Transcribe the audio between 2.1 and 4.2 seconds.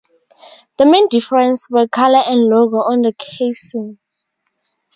and logo on the casing.